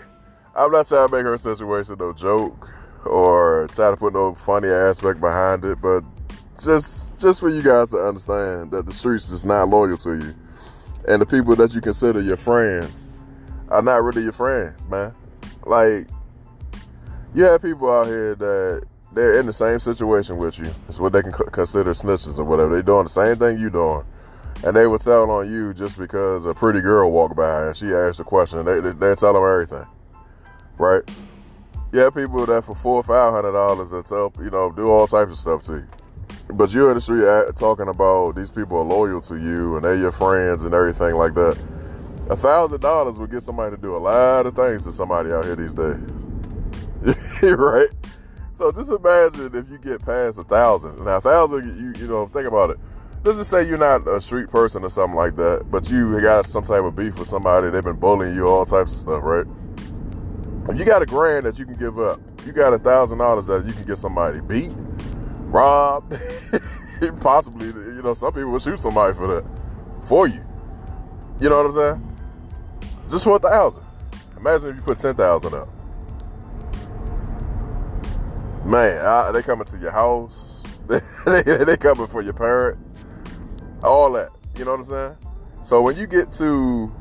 I'm 0.57 0.73
not 0.73 0.89
trying 0.89 1.09
to 1.09 1.15
make 1.15 1.25
her 1.25 1.37
situation 1.37 1.97
no 1.99 2.13
joke 2.13 2.73
or 3.05 3.69
try 3.73 3.91
to 3.91 3.97
put 3.97 4.13
no 4.13 4.35
funny 4.35 4.69
aspect 4.69 5.21
behind 5.21 5.65
it, 5.65 5.81
but 5.81 6.03
just 6.63 7.19
just 7.19 7.41
for 7.41 7.49
you 7.49 7.63
guys 7.63 7.91
to 7.93 7.99
understand 7.99 8.71
that 8.73 8.87
the 8.87 8.93
streets 8.93 9.31
is 9.31 9.45
not 9.45 9.69
loyal 9.69 9.97
to 9.99 10.15
you, 10.15 10.35
and 11.07 11.23
the 11.23 11.27
people 11.27 11.55
that 11.57 11.75
you 11.75 11.81
consider 11.81 12.21
your 12.21 12.37
friends 12.37 13.09
are 13.69 13.83
not 13.83 14.03
really 14.03 14.23
your 14.23 14.33
friends, 14.33 14.87
man. 14.89 15.15
Like 15.65 16.09
you 17.35 17.45
have 17.45 17.63
people 17.63 17.91
out 17.91 18.07
here 18.07 18.35
that 18.35 18.85
they're 19.13 19.39
in 19.39 19.47
the 19.47 19.53
same 19.53 19.79
situation 19.79 20.39
with 20.39 20.59
you. 20.59 20.71
It's 20.89 21.01
what 21.01 21.13
they 21.13 21.23
can 21.23 21.33
consider 21.33 21.91
snitches 21.91 22.39
or 22.39 22.45
whatever. 22.45 22.75
They're 22.75 22.83
doing 22.83 23.05
the 23.05 23.11
same 23.11 23.37
thing 23.37 23.59
you 23.59 23.71
doing, 23.71 24.05
and 24.65 24.77
they 24.77 24.87
would 24.87 25.01
tell 25.01 25.31
on 25.31 25.51
you 25.51 25.73
just 25.75 25.99
because 25.99 26.45
a 26.45 26.55
pretty 26.55 26.81
girl 26.81 27.11
walked 27.11 27.37
by 27.37 27.67
and 27.67 27.77
she 27.77 27.87
asked 27.87 28.21
a 28.21 28.25
question. 28.25 28.65
They 28.65 28.81
they, 28.81 28.93
they 28.93 29.15
tell 29.15 29.33
them 29.35 29.45
everything, 29.45 29.87
right? 30.79 31.03
Yeah, 31.91 32.11
people 32.11 32.45
that 32.45 32.65
for 32.65 32.75
four 32.75 32.97
or 32.97 33.03
five 33.03 33.33
hundred 33.33 33.53
dollars 33.53 33.91
that 33.91 34.05
tell 34.05 34.33
you 34.43 34.51
know 34.51 34.71
do 34.71 34.91
all 34.91 35.07
types 35.07 35.33
of 35.33 35.39
stuff 35.39 35.63
to 35.63 35.77
you. 35.77 35.89
But 36.55 36.75
you're 36.75 36.91
in 36.91 36.97
the 36.97 37.01
street 37.01 37.25
uh, 37.25 37.51
talking 37.53 37.89
about 37.89 38.37
these 38.37 38.51
people 38.51 38.79
are 38.79 38.85
loyal 38.85 39.23
to 39.23 39.37
you 39.37 39.77
and 39.77 39.85
they're 39.85 39.97
your 39.97 40.13
friends 40.13 40.65
and 40.65 40.75
everything 40.75 41.15
like 41.15 41.35
that. 41.35 41.59
A 42.29 42.37
thousand 42.37 42.81
dollars 42.81 43.19
would 43.19 43.31
get 43.31 43.43
somebody 43.43 43.75
to 43.75 43.81
do 43.81 43.97
a 43.97 43.99
lot 43.99 44.45
of 44.45 44.55
things 44.55 44.85
to 44.85 44.93
somebody 44.93 45.33
out 45.33 45.47
here 45.47 45.57
these 45.57 45.73
days. 45.73 45.99
right? 47.57 47.89
So 48.53 48.71
just 48.71 48.91
imagine 48.91 49.55
if 49.55 49.71
you 49.71 49.79
get 49.79 50.05
past 50.05 50.39
a 50.39 50.45
thousand. 50.45 51.03
Now 51.03 51.17
a 51.17 51.21
thousand, 51.23 51.65
you 51.79 51.95
you 51.99 52.07
know, 52.07 52.27
think 52.27 52.47
about 52.47 52.69
it. 52.71 52.77
Let's 53.25 53.39
just 53.39 53.51
say 53.51 53.67
you're 53.67 53.79
not 53.79 54.07
a 54.07 54.21
street 54.21 54.51
person 54.51 54.85
or 54.85 54.91
something 54.91 55.17
like 55.17 55.37
that, 55.37 55.67
but 55.71 55.91
you 55.91 56.21
got 56.21 56.47
some 56.47 56.65
type 56.65 56.83
of 56.83 56.95
beef 56.97 57.19
with 57.19 57.29
somebody. 57.29 57.71
They've 57.71 57.83
been 57.83 57.97
bullying 57.97 58.35
you, 58.35 58.47
all 58.47 58.67
types 58.67 58.93
of 58.93 58.99
stuff, 58.99 59.23
right? 59.23 59.47
You 60.77 60.85
got 60.85 61.03
a 61.03 61.07
grand 61.07 61.47
that 61.47 61.59
you 61.59 61.65
can 61.65 61.77
give 61.77 61.99
up, 61.99 62.21
you 62.47 62.53
got 62.53 62.73
a 62.73 62.79
thousand 62.79 63.19
dollars 63.19 63.47
that 63.47 63.65
you 63.65 63.73
can 63.73 63.85
get 63.85 63.97
somebody 63.99 64.41
beat, 64.41 64.73
robbed, 65.47 66.17
possibly, 67.21 67.67
you 67.67 68.03
know, 68.03 68.15
some 68.15 68.33
people 68.33 68.51
will 68.51 68.59
shoot 68.59 68.79
somebody 68.79 69.15
for 69.15 69.27
that, 69.27 70.03
for 70.07 70.29
you. 70.29 70.45
You 71.41 71.49
know 71.49 71.57
what 71.57 71.67
I'm 71.67 71.73
saying? 71.73 72.19
Just 73.11 73.25
for 73.25 73.37
a 73.37 73.39
thousand. 73.39 73.85
Imagine 74.37 74.71
if 74.71 74.77
you 74.77 74.83
put 74.83 74.99
ten 74.99 75.15
thousand 75.15 75.55
up. 75.55 75.69
Man, 78.65 79.05
I, 79.05 79.33
they 79.33 79.43
coming 79.43 79.67
to 79.67 79.79
your 79.79 79.93
house. 79.93 80.63
they, 81.25 81.43
they 81.43 81.77
coming 81.77 82.07
for 82.07 82.23
your 82.23 82.35
parents. 82.35 82.93
All 83.83 84.13
that. 84.13 84.29
You 84.57 84.65
know 84.65 84.73
what 84.73 84.81
I'm 84.81 84.85
saying? 84.85 85.17
So 85.63 85.81
when 85.81 85.97
you 85.97 86.07
get 86.07 86.31
to 86.33 86.93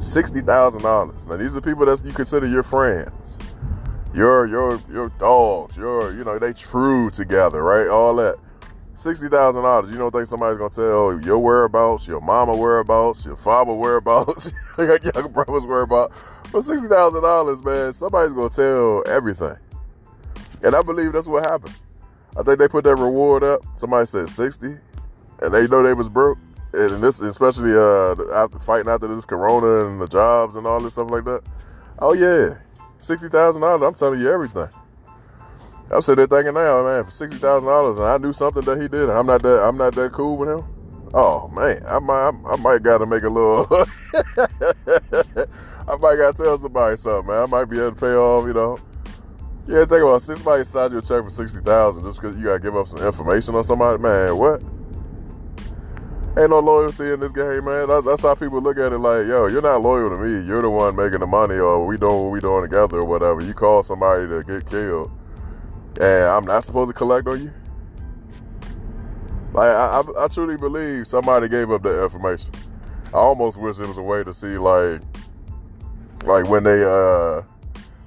sixty 0.00 0.40
thousand 0.40 0.82
dollars. 0.82 1.26
Now 1.26 1.36
these 1.36 1.56
are 1.56 1.60
people 1.60 1.84
that 1.86 2.04
you 2.04 2.12
consider 2.12 2.46
your 2.46 2.62
friends, 2.62 3.38
your 4.14 4.46
your 4.46 4.80
your 4.90 5.10
dogs, 5.18 5.76
your 5.76 6.12
you 6.14 6.24
know 6.24 6.38
they 6.38 6.52
true 6.52 7.10
together, 7.10 7.62
right? 7.62 7.88
All 7.88 8.16
that. 8.16 8.36
Sixty 8.94 9.28
thousand 9.28 9.62
dollars. 9.62 9.90
You 9.90 9.98
don't 9.98 10.10
think 10.10 10.26
somebody's 10.26 10.58
gonna 10.58 10.70
tell 10.70 11.20
your 11.24 11.38
whereabouts, 11.38 12.06
your 12.06 12.20
mama 12.20 12.54
whereabouts, 12.54 13.24
your 13.24 13.36
father 13.36 13.72
whereabouts, 13.72 14.52
your 14.78 15.28
brother's 15.28 15.64
whereabouts. 15.64 16.16
For 16.50 16.60
sixty 16.60 16.88
thousand 16.88 17.22
dollars, 17.22 17.64
man, 17.64 17.94
somebody's 17.94 18.32
gonna 18.32 18.50
tell 18.50 19.02
everything. 19.06 19.56
And 20.62 20.74
I 20.74 20.82
believe 20.82 21.12
that's 21.12 21.28
what 21.28 21.46
happened. 21.46 21.74
I 22.38 22.42
think 22.42 22.58
they 22.58 22.68
put 22.68 22.84
that 22.84 22.96
reward 22.96 23.42
up. 23.42 23.62
Somebody 23.74 24.04
said 24.04 24.28
sixty, 24.28 24.76
and 25.40 25.54
they 25.54 25.66
know 25.66 25.82
they 25.82 25.94
was 25.94 26.10
broke 26.10 26.38
and 26.72 27.02
this 27.02 27.20
especially 27.20 27.74
uh 27.74 28.14
after 28.32 28.58
fighting 28.58 28.90
after 28.90 29.08
this 29.08 29.24
corona 29.24 29.86
and 29.86 30.00
the 30.00 30.06
jobs 30.06 30.56
and 30.56 30.66
all 30.66 30.80
this 30.80 30.94
stuff 30.94 31.10
like 31.10 31.24
that. 31.24 31.42
Oh 31.98 32.12
yeah, 32.12 32.58
sixty 32.98 33.28
thousand 33.28 33.62
dollars. 33.62 33.82
I'm 33.82 33.94
telling 33.94 34.20
you 34.20 34.30
everything. 34.30 34.68
I'm 35.90 36.02
sitting 36.02 36.26
there 36.28 36.38
thinking 36.38 36.54
now, 36.54 36.84
man, 36.84 37.04
for 37.04 37.10
sixty 37.10 37.38
thousand 37.38 37.68
dollars, 37.68 37.98
and 37.98 38.06
I 38.06 38.16
knew 38.18 38.32
something 38.32 38.62
that 38.62 38.80
he 38.80 38.88
did. 38.88 39.10
I'm 39.10 39.26
not 39.26 39.42
that. 39.42 39.64
I'm 39.66 39.76
not 39.76 39.94
that 39.96 40.12
cool 40.12 40.36
with 40.36 40.48
him. 40.48 40.64
Oh 41.12 41.48
man, 41.48 41.82
I 41.86 41.98
might. 41.98 42.30
I 42.48 42.56
might 42.56 42.82
got 42.82 42.98
to 42.98 43.06
make 43.06 43.24
a 43.24 43.28
little. 43.28 43.66
I 45.88 45.96
might 45.96 46.16
got 46.16 46.36
to 46.36 46.42
tell 46.42 46.58
somebody 46.58 46.96
something, 46.96 47.26
man. 47.26 47.42
I 47.42 47.46
might 47.46 47.64
be 47.64 47.78
able 47.80 47.90
to 47.90 47.96
pay 47.96 48.14
off. 48.14 48.46
You 48.46 48.54
know. 48.54 48.78
Yeah, 49.66 49.84
think 49.84 50.02
about 50.02 50.16
it. 50.16 50.20
somebody 50.20 50.64
signed 50.64 50.92
you 50.92 50.98
a 50.98 51.02
check 51.02 51.22
for 51.24 51.30
sixty 51.30 51.58
thousand 51.60 52.04
just 52.04 52.20
because 52.20 52.36
you 52.38 52.44
got 52.44 52.54
to 52.54 52.60
give 52.60 52.76
up 52.76 52.86
some 52.86 53.04
information 53.04 53.56
on 53.56 53.64
somebody. 53.64 54.00
Man, 54.00 54.36
what? 54.36 54.62
Ain't 56.38 56.50
no 56.50 56.60
loyalty 56.60 57.12
in 57.12 57.18
this 57.18 57.32
game, 57.32 57.64
man. 57.64 57.88
That's, 57.88 58.06
that's 58.06 58.22
how 58.22 58.36
people 58.36 58.60
look 58.60 58.78
at 58.78 58.92
it. 58.92 58.98
Like, 58.98 59.26
yo, 59.26 59.46
you're 59.48 59.62
not 59.62 59.82
loyal 59.82 60.10
to 60.10 60.16
me. 60.16 60.46
You're 60.46 60.62
the 60.62 60.70
one 60.70 60.94
making 60.94 61.18
the 61.18 61.26
money, 61.26 61.56
or 61.56 61.84
we 61.84 61.96
doing 61.96 62.22
what 62.22 62.30
we 62.30 62.38
doing 62.38 62.62
together, 62.62 62.98
or 62.98 63.04
whatever. 63.04 63.40
You 63.40 63.52
call 63.52 63.82
somebody 63.82 64.28
to 64.28 64.44
get 64.44 64.70
killed, 64.70 65.10
and 66.00 66.28
I'm 66.28 66.44
not 66.44 66.62
supposed 66.62 66.88
to 66.88 66.94
collect 66.94 67.26
on 67.26 67.42
you. 67.42 67.52
Like, 69.52 69.70
I, 69.70 70.00
I, 70.00 70.24
I 70.24 70.28
truly 70.28 70.56
believe 70.56 71.08
somebody 71.08 71.48
gave 71.48 71.70
up 71.72 71.82
that 71.82 72.00
information. 72.00 72.52
I 73.12 73.16
almost 73.16 73.58
wish 73.58 73.80
it 73.80 73.88
was 73.88 73.98
a 73.98 74.02
way 74.02 74.22
to 74.22 74.32
see 74.32 74.56
like 74.56 75.00
like 76.24 76.48
when 76.48 76.62
they 76.62 76.84
uh 76.84 77.42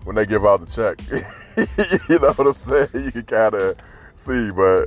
when 0.05 0.15
they 0.15 0.25
give 0.25 0.45
out 0.45 0.61
the 0.61 0.65
check. 0.65 0.97
you 2.09 2.19
know 2.19 2.31
what 2.33 2.47
I'm 2.47 2.53
saying? 2.53 2.87
You 2.93 3.11
can 3.11 3.23
kind 3.23 3.53
of 3.53 3.77
see, 4.13 4.51
but 4.51 4.85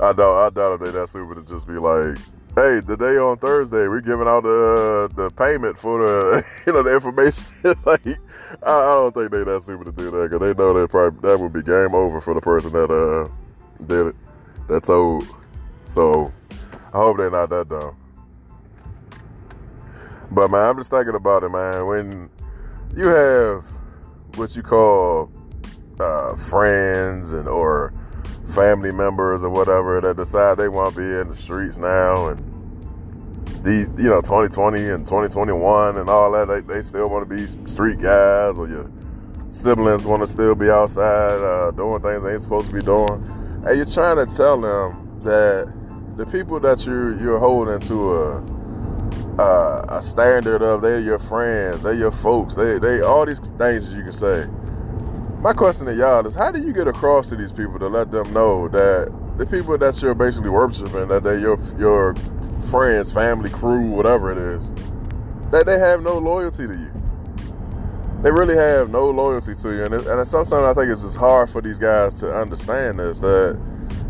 I 0.00 0.14
doubt 0.14 0.46
I 0.46 0.50
doubt 0.50 0.74
if 0.74 0.80
they 0.80 0.90
that 0.98 1.08
stupid 1.08 1.34
to 1.34 1.52
just 1.52 1.66
be 1.66 1.74
like, 1.74 2.16
"Hey, 2.58 2.80
today 2.80 3.18
on 3.18 3.38
Thursday 3.38 3.86
we're 3.86 4.00
giving 4.00 4.26
out 4.26 4.42
the 4.42 5.08
the 5.14 5.30
payment 5.30 5.78
for 5.78 6.02
the 6.02 6.44
you 6.66 6.72
know 6.72 6.82
the 6.82 6.92
information." 6.92 7.46
like, 7.86 8.04
I, 8.64 8.72
I, 8.72 8.94
don't 8.94 9.14
think 9.14 9.30
they 9.30 9.44
that 9.44 9.62
stupid 9.62 9.84
to 9.84 9.92
do 9.92 10.10
that 10.10 10.30
because 10.30 10.40
they 10.40 10.60
know 10.60 10.74
that 10.74 10.90
probably 10.90 11.20
that 11.28 11.38
would 11.38 11.52
be 11.52 11.62
game 11.62 11.94
over 11.94 12.20
for 12.20 12.34
the 12.34 12.40
person 12.40 12.72
that 12.72 12.90
uh 12.90 13.28
did 13.86 14.08
it. 14.08 14.16
That's 14.68 14.90
old. 14.90 15.24
So 15.86 16.32
I 16.92 16.98
hope 16.98 17.18
they're 17.18 17.30
not 17.30 17.50
that 17.50 17.68
dumb. 17.68 17.96
But 20.32 20.50
man, 20.50 20.66
I'm 20.66 20.76
just 20.76 20.90
thinking 20.90 21.14
about 21.14 21.44
it, 21.44 21.50
man. 21.50 21.86
When 21.86 22.30
you 22.96 23.06
have 23.06 23.64
what 24.34 24.56
you 24.56 24.62
call 24.62 25.30
uh, 26.00 26.34
friends 26.36 27.32
and 27.32 27.48
or 27.48 27.92
family 28.48 28.92
members 28.92 29.44
or 29.44 29.50
whatever 29.50 30.00
that 30.00 30.16
decide 30.16 30.58
they 30.58 30.68
want 30.68 30.94
to 30.94 31.00
be 31.00 31.20
in 31.20 31.28
the 31.28 31.36
streets 31.36 31.78
now 31.78 32.28
and 32.28 32.38
these 33.64 33.88
you 33.96 34.08
know 34.08 34.20
2020 34.20 34.88
and 34.88 35.04
2021 35.04 35.96
and 35.96 36.08
all 36.08 36.32
that 36.32 36.48
they, 36.48 36.60
they 36.60 36.82
still 36.82 37.08
want 37.08 37.28
to 37.28 37.34
be 37.34 37.46
street 37.68 38.00
guys 38.00 38.56
or 38.58 38.68
your 38.68 38.90
siblings 39.50 40.06
want 40.06 40.20
to 40.22 40.26
still 40.26 40.54
be 40.54 40.70
outside 40.70 41.40
uh, 41.40 41.70
doing 41.72 42.00
things 42.00 42.22
they 42.22 42.32
ain't 42.32 42.40
supposed 42.40 42.70
to 42.70 42.76
be 42.76 42.82
doing 42.82 43.22
and 43.66 43.76
you're 43.76 43.86
trying 43.86 44.16
to 44.16 44.34
tell 44.34 44.60
them 44.60 45.18
that 45.20 45.72
the 46.16 46.26
people 46.26 46.58
that 46.60 46.86
you're 46.86 47.14
you're 47.20 47.38
holding 47.38 47.80
to 47.80 48.14
a 48.14 48.58
uh, 49.38 49.84
a 49.88 50.02
standard 50.02 50.62
of 50.62 50.82
they're 50.82 50.98
your 50.98 51.18
friends, 51.18 51.82
they're 51.82 51.94
your 51.94 52.10
folks, 52.10 52.54
they 52.54 52.78
they 52.78 53.00
all 53.00 53.24
these 53.24 53.38
things 53.38 53.94
you 53.94 54.02
can 54.02 54.12
say. 54.12 54.46
My 55.40 55.52
question 55.52 55.86
to 55.86 55.94
y'all 55.94 56.26
is 56.26 56.34
how 56.34 56.50
do 56.50 56.60
you 56.60 56.72
get 56.72 56.88
across 56.88 57.28
to 57.28 57.36
these 57.36 57.52
people 57.52 57.78
to 57.78 57.86
let 57.86 58.10
them 58.10 58.32
know 58.32 58.66
that 58.68 59.12
the 59.38 59.46
people 59.46 59.78
that 59.78 60.02
you're 60.02 60.14
basically 60.14 60.50
worshiping, 60.50 61.06
that 61.06 61.22
they're 61.22 61.38
your 61.38 61.56
your 61.78 62.16
friends, 62.70 63.12
family, 63.12 63.48
crew, 63.48 63.86
whatever 63.86 64.32
it 64.32 64.38
is, 64.38 64.72
that 65.52 65.64
they 65.64 65.78
have 65.78 66.02
no 66.02 66.18
loyalty 66.18 66.66
to 66.66 66.72
you. 66.74 66.90
They 68.22 68.32
really 68.32 68.56
have 68.56 68.90
no 68.90 69.08
loyalty 69.10 69.54
to 69.54 69.72
you, 69.72 69.84
and, 69.84 69.94
it, 69.94 70.06
and 70.08 70.26
sometimes 70.26 70.52
I 70.52 70.74
think 70.74 70.90
it's 70.90 71.02
just 71.02 71.16
hard 71.16 71.48
for 71.48 71.62
these 71.62 71.78
guys 71.78 72.14
to 72.14 72.34
understand 72.34 72.98
this 72.98 73.20
that 73.20 73.60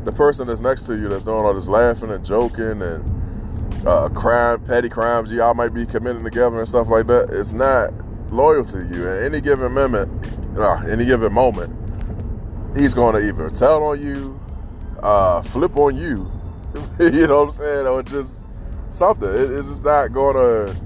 the 0.07 0.13
person 0.13 0.47
that's 0.47 0.61
next 0.61 0.85
to 0.85 0.95
you 0.97 1.09
that's 1.09 1.25
doing 1.25 1.45
all 1.45 1.53
this 1.53 1.69
laughing 1.69 2.11
and 2.11 2.25
joking 2.25 2.81
and 2.81 3.87
uh, 3.87 4.09
crime, 4.09 4.65
petty 4.65 4.89
crimes 4.89 5.31
y'all 5.31 5.53
might 5.53 5.75
be 5.75 5.85
committing 5.85 6.25
together 6.25 6.59
and 6.59 6.67
stuff 6.67 6.89
like 6.89 7.07
that. 7.09 7.29
It's 7.31 7.53
not 7.53 7.93
loyal 8.33 8.65
to 8.65 8.79
you. 8.79 9.09
At 9.09 9.25
any 9.25 9.43
given 9.43 9.73
moment, 9.73 10.18
uh, 10.59 10.83
any 10.89 11.05
given 11.07 11.33
moment, 11.33 11.75
he's 12.77 12.95
going 12.95 13.15
to 13.15 13.27
either 13.27 13.51
tell 13.51 13.83
on 13.85 14.01
you, 14.05 14.41
uh, 15.03 15.43
flip 15.43 15.77
on 15.77 15.97
you, 15.97 16.31
you 17.01 17.27
know 17.27 17.39
what 17.39 17.45
I'm 17.45 17.51
saying, 17.53 17.87
or 17.87 18.03
just 18.03 18.47
something. 18.91 19.29
It, 19.29 19.51
it's 19.51 19.69
just 19.69 19.85
not 19.85 20.13
going 20.13 20.37
to 20.37 20.77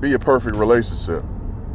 be 0.00 0.12
a 0.14 0.18
perfect 0.18 0.56
relationship. 0.56 1.22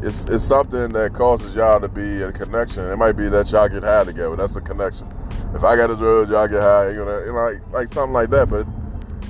It's 0.02 0.24
it's 0.26 0.46
something 0.46 0.94
that 0.94 1.14
causes 1.14 1.56
y'all 1.56 1.80
to 1.82 1.90
be 1.90 2.02
in 2.02 2.24
a 2.24 2.32
connection. 2.32 2.86
It 2.86 2.96
might 2.96 3.14
be 3.14 3.28
that 3.30 3.52
y'all 3.52 3.68
get 3.68 3.84
high 3.84 4.06
together. 4.06 4.36
That's 4.38 4.56
a 4.56 4.62
connection. 4.62 5.08
If 5.54 5.64
I 5.64 5.76
got 5.76 5.90
a 5.90 5.96
drug, 5.96 6.30
y'all 6.30 6.48
get 6.48 6.62
high. 6.62 6.92
You 6.92 7.04
know, 7.04 7.34
like 7.34 7.74
like 7.74 7.88
something 7.90 8.14
like 8.14 8.30
that. 8.30 8.50
But 8.50 8.66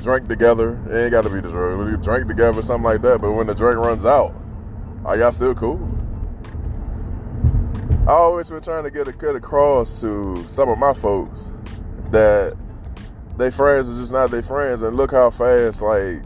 drink 0.04 0.28
together. 0.28 0.80
It 0.90 1.06
ain't 1.06 1.12
got 1.12 1.24
to 1.24 1.30
be 1.30 1.42
the 1.42 1.50
drug. 1.50 2.04
Drink 2.04 2.28
together, 2.28 2.62
something 2.62 2.84
like 2.84 3.02
that. 3.02 3.20
But 3.20 3.32
when 3.32 3.48
the 3.48 3.56
drink 3.56 3.80
runs 3.80 4.06
out, 4.06 4.36
are 5.06 5.18
y'all 5.18 5.32
still 5.32 5.56
cool? 5.56 5.99
I 8.10 8.14
always 8.14 8.50
been 8.50 8.60
trying 8.60 8.86
to 8.86 8.90
get 8.90 9.08
a 9.08 9.14
cut 9.14 9.36
across 9.36 10.02
to 10.02 10.44
some 10.48 10.68
of 10.68 10.80
my 10.80 10.94
folks 10.94 11.52
that 12.10 12.58
they 13.38 13.52
friends 13.52 13.88
are 13.88 14.00
just 14.00 14.12
not 14.12 14.32
their 14.32 14.42
friends, 14.42 14.82
and 14.82 14.98
look 14.98 15.12
how 15.12 15.30
fast 15.30 15.84
like 15.84 16.24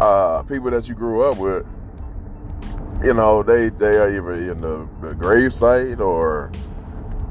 uh, 0.00 0.44
people 0.44 0.70
that 0.70 0.88
you 0.88 0.94
grew 0.94 1.20
up 1.24 1.36
with, 1.36 1.66
you 3.04 3.12
know, 3.12 3.42
they 3.42 3.68
they 3.68 3.98
are 3.98 4.08
either 4.08 4.32
in 4.32 4.62
the, 4.62 4.88
the 5.02 5.14
grave 5.14 5.52
site 5.52 6.00
or 6.00 6.50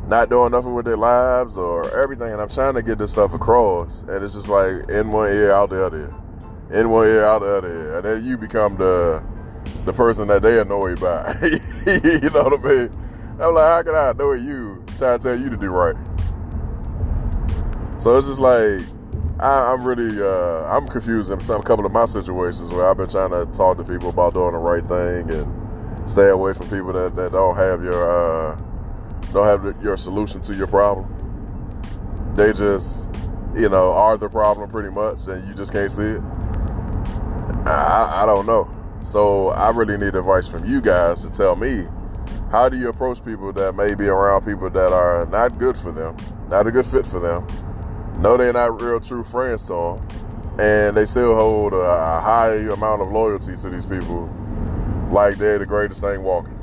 not 0.06 0.30
doing 0.30 0.52
nothing 0.52 0.76
with 0.76 0.86
their 0.86 0.98
lives 0.98 1.58
or 1.58 1.90
everything. 2.00 2.32
And 2.32 2.40
I'm 2.40 2.50
trying 2.50 2.76
to 2.76 2.84
get 2.84 3.00
this 3.00 3.14
stuff 3.14 3.34
across. 3.34 4.04
And 4.04 4.24
it's 4.24 4.36
just 4.36 4.50
like 4.50 4.88
in 4.92 5.12
one 5.12 5.32
ear, 5.32 5.52
out 5.52 5.72
the 5.72 5.84
other. 5.84 6.14
In 6.70 6.92
one 6.92 7.08
ear, 7.08 7.26
out 7.26 7.40
the 7.42 7.58
other. 7.58 7.96
And 7.96 8.06
then 8.06 8.24
you 8.24 8.38
become 8.38 8.78
the 8.78 9.24
the 9.86 9.94
person 9.94 10.28
that 10.28 10.42
they 10.42 10.60
annoyed 10.60 11.00
by. 11.00 11.36
you 11.42 12.30
know 12.30 12.44
what 12.44 12.60
I 12.60 12.64
mean? 12.64 12.90
I'm 13.40 13.54
like, 13.56 13.66
how 13.66 13.84
can 13.84 13.96
I 13.96 14.12
annoy 14.12 14.34
you 14.34 14.84
trying 14.98 15.20
to 15.20 15.24
tell 15.24 15.40
you 15.40 15.50
to 15.50 15.58
do 15.58 15.70
right? 15.70 15.96
So 18.00 18.18
it's 18.18 18.28
just 18.28 18.40
like 18.40 18.86
I, 19.40 19.74
am 19.74 19.84
really 19.84 20.22
uh, 20.22 20.64
I'm 20.66 20.88
confused 20.88 21.32
in 21.32 21.40
some 21.40 21.64
couple 21.64 21.86
of 21.86 21.92
my 21.92 22.06
situations 22.06 22.72
where 22.72 22.88
I've 22.88 22.98
been 22.98 23.10
trying 23.10 23.32
to 23.32 23.46
talk 23.52 23.78
to 23.78 23.84
people 23.84 24.10
about 24.10 24.34
doing 24.34 24.52
the 24.52 24.60
right 24.60 24.84
thing 24.88 25.32
and 25.32 26.10
stay 26.10 26.30
away 26.30 26.54
from 26.54 26.70
people 26.70 26.94
that, 26.94 27.16
that 27.16 27.32
don't 27.32 27.56
have 27.56 27.84
your 27.84 28.52
uh, 28.52 28.56
don't 29.34 29.46
have 29.46 29.84
your 29.84 29.98
solution 29.98 30.42
to 30.42 30.54
your 30.54 30.68
problem. 30.68 31.08
They 32.36 32.54
just, 32.54 33.08
you 33.56 33.70
know, 33.70 33.92
are 33.92 34.18
the 34.18 34.30
problem 34.30 34.70
pretty 34.70 34.92
much, 34.92 35.28
and 35.28 35.48
you 35.48 35.56
just 35.56 35.72
can't 35.72 35.92
see 35.92 36.04
it. 36.04 36.22
I, 37.66 38.22
I 38.24 38.26
don't 38.26 38.46
know. 38.46 38.70
So 39.04 39.50
I 39.50 39.70
really 39.72 39.98
need 39.98 40.16
advice 40.16 40.48
from 40.48 40.66
you 40.66 40.82
guys 40.82 41.24
to 41.24 41.30
tell 41.30 41.56
me 41.56 41.86
how 42.52 42.70
do 42.70 42.78
you 42.78 42.90
approach 42.90 43.24
people 43.24 43.54
that 43.54 43.76
may 43.76 43.96
be 43.96 44.08
around 44.08 44.46
people 44.46 44.70
that 44.70 44.94
are 44.94 45.26
not 45.28 45.58
good 45.58 45.78
for 45.78 45.92
them, 45.92 46.16
not 46.50 46.68
a 46.68 46.72
good 46.72 46.86
fit 46.86 47.06
for 47.06 47.20
them, 47.20 47.48
know 48.22 48.38
they're 48.38 48.54
not 48.54 48.82
real 48.82 49.00
true 49.00 49.24
friends 49.24 49.66
to 49.68 49.74
them, 49.74 50.08
and 50.60 50.96
they 50.96 51.06
still 51.06 51.34
hold 51.34 51.74
a, 51.74 52.22
high 52.22 52.56
amount 52.56 53.02
of 53.02 53.10
loyalty 53.10 53.56
to 53.56 53.70
these 53.70 53.86
people 53.86 54.30
like 55.12 55.38
they're 55.38 55.60
the 55.60 55.66
greatest 55.66 56.02
thing 56.02 56.22
walking. 56.22 56.58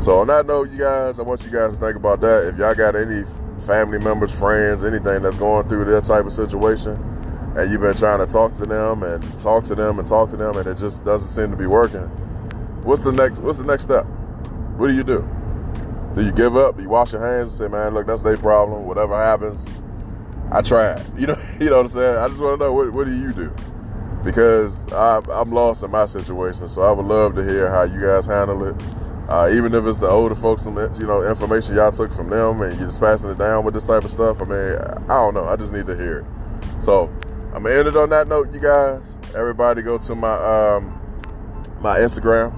So 0.00 0.18
on 0.18 0.26
that 0.28 0.46
note, 0.46 0.70
you 0.70 0.78
guys, 0.78 1.18
I 1.18 1.22
want 1.22 1.42
you 1.44 1.50
guys 1.50 1.74
to 1.74 1.80
think 1.80 1.96
about 1.96 2.20
that. 2.20 2.48
If 2.48 2.58
y'all 2.58 2.74
got 2.74 2.94
any 2.94 3.24
family 3.66 3.98
members, 3.98 4.36
friends, 4.36 4.84
anything 4.84 5.22
that's 5.22 5.36
going 5.36 5.68
through 5.68 5.86
that 5.86 6.04
type 6.04 6.24
of 6.24 6.32
situation, 6.32 6.96
and 7.58 7.72
you've 7.72 7.80
been 7.80 7.94
trying 7.94 8.24
to 8.24 8.32
talk 8.32 8.52
to 8.52 8.66
them 8.66 9.02
and 9.02 9.38
talk 9.40 9.64
to 9.64 9.74
them 9.74 9.98
and 9.98 10.06
talk 10.06 10.30
to 10.30 10.36
them, 10.36 10.56
and 10.56 10.66
it 10.68 10.76
just 10.76 11.04
doesn't 11.04 11.28
seem 11.28 11.50
to 11.50 11.56
be 11.56 11.66
working, 11.66 12.06
what's 12.84 13.02
the 13.02 13.10
next? 13.12 13.40
What's 13.40 13.58
the 13.58 13.66
next 13.66 13.82
step? 13.82 14.04
What 14.76 14.88
do 14.88 14.94
you 14.94 15.02
do? 15.02 15.28
Do 16.14 16.24
you 16.24 16.30
give 16.30 16.56
up? 16.56 16.76
Do 16.76 16.82
you 16.82 16.88
wash 16.88 17.12
your 17.12 17.20
hands 17.20 17.48
and 17.48 17.52
say, 17.58 17.68
"Man, 17.68 17.94
look, 17.94 18.06
that's 18.06 18.22
their 18.22 18.36
problem. 18.36 18.86
Whatever 18.86 19.16
happens, 19.16 19.76
I 20.52 20.62
tried." 20.62 21.04
You 21.18 21.26
know, 21.26 21.36
you 21.60 21.66
know 21.70 21.76
what 21.76 21.82
I'm 21.82 21.88
saying? 21.88 22.16
I 22.16 22.28
just 22.28 22.40
want 22.40 22.60
to 22.60 22.66
know 22.66 22.72
what, 22.72 22.92
what 22.92 23.06
do 23.06 23.16
you 23.16 23.32
do? 23.32 23.52
Because 24.22 24.90
I'm, 24.92 25.24
I'm 25.30 25.50
lost 25.50 25.82
in 25.82 25.90
my 25.90 26.04
situation, 26.04 26.68
so 26.68 26.82
I 26.82 26.92
would 26.92 27.06
love 27.06 27.34
to 27.34 27.44
hear 27.44 27.68
how 27.70 27.82
you 27.82 28.00
guys 28.00 28.26
handle 28.26 28.64
it. 28.66 28.74
Uh, 29.28 29.50
even 29.52 29.74
if 29.74 29.84
it's 29.84 29.98
the 29.98 30.08
older 30.08 30.34
folks, 30.34 30.62
some 30.62 30.76
you 30.76 31.06
know 31.06 31.28
information 31.28 31.74
y'all 31.74 31.90
took 31.90 32.12
from 32.12 32.30
them, 32.30 32.62
and 32.62 32.78
you're 32.78 32.86
just 32.86 33.00
passing 33.00 33.32
it 33.32 33.38
down 33.38 33.64
with 33.64 33.74
this 33.74 33.88
type 33.88 34.04
of 34.04 34.10
stuff. 34.12 34.40
I 34.40 34.44
mean, 34.44 34.78
I 35.10 35.14
don't 35.14 35.34
know. 35.34 35.44
I 35.44 35.56
just 35.56 35.72
need 35.72 35.86
to 35.88 35.96
hear 35.96 36.18
it. 36.20 36.82
So 36.82 37.12
I'm 37.54 37.62
gonna 37.62 37.74
end 37.74 37.88
it 37.88 37.96
on 37.96 38.10
that 38.10 38.28
note, 38.28 38.52
you 38.52 38.60
guys. 38.60 39.16
Everybody 39.34 39.82
go 39.82 39.98
to 39.98 40.14
my 40.14 40.34
um, 40.34 40.98
my 41.80 41.98
Instagram, 41.98 42.52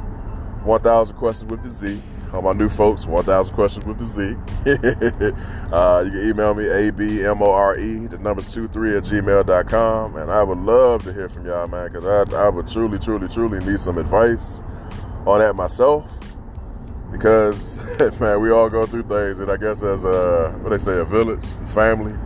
1,000 0.64 1.16
questions 1.16 1.50
with 1.50 1.62
the 1.62 1.70
Z. 1.70 2.00
All 2.32 2.42
my 2.42 2.52
new 2.52 2.68
folks, 2.68 3.06
1,000 3.06 3.54
questions 3.54 3.86
with 3.86 3.98
the 3.98 4.06
Z. 4.06 4.34
uh, 5.72 6.02
you 6.04 6.10
can 6.10 6.30
email 6.30 6.54
me, 6.54 6.68
A-B-M-O-R-E, 6.68 8.06
the 8.06 8.18
number's 8.18 8.52
23 8.54 8.96
at 8.96 9.02
gmail.com. 9.02 10.16
And 10.16 10.30
I 10.30 10.42
would 10.42 10.58
love 10.58 11.02
to 11.04 11.12
hear 11.12 11.28
from 11.28 11.46
y'all, 11.46 11.66
man, 11.66 11.92
because 11.92 12.32
I, 12.32 12.46
I 12.46 12.48
would 12.48 12.68
truly, 12.68 12.98
truly, 12.98 13.26
truly 13.26 13.58
need 13.64 13.80
some 13.80 13.98
advice 13.98 14.62
on 15.26 15.40
that 15.40 15.54
myself 15.56 16.20
because 17.10 17.98
man, 18.20 18.40
we 18.40 18.50
all 18.50 18.70
go 18.70 18.86
through 18.86 19.02
things, 19.04 19.38
and 19.38 19.50
I 19.50 19.56
guess 19.56 19.82
as 19.82 20.04
a 20.04 20.56
what 20.62 20.70
they 20.70 20.78
say, 20.78 20.98
a 20.98 21.04
village, 21.04 21.52
family, 21.66 22.16